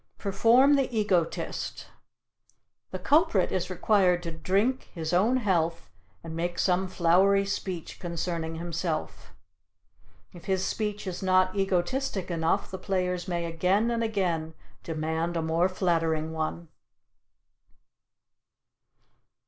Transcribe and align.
Perform 0.17 0.77
the 0.77 0.91
Egotist. 0.91 1.85
The 2.89 2.97
culprit 2.97 3.51
is 3.51 3.69
required 3.69 4.23
to 4.23 4.31
drink 4.31 4.89
his 4.95 5.13
own 5.13 5.37
health 5.37 5.91
and 6.23 6.35
make 6.35 6.57
some 6.57 6.87
flowery 6.87 7.45
speech 7.45 7.99
concerning 7.99 8.55
himself. 8.55 9.31
If 10.33 10.45
his 10.45 10.65
speech 10.65 11.05
is 11.05 11.21
not 11.21 11.55
egotistic 11.55 12.31
enough 12.31 12.71
the 12.71 12.79
players 12.79 13.27
may 13.27 13.45
again 13.45 13.91
and 13.91 14.03
again 14.03 14.55
demand 14.81 15.37
a 15.37 15.41
more 15.43 15.69
flattering 15.69 16.31
one. 16.31 16.69